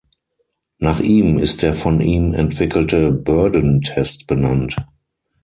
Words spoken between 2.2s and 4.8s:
entwickelte Bourdon-Test benannt.